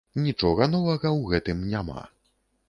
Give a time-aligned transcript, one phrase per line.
[0.27, 2.01] Нічога новага ў гэтым няма.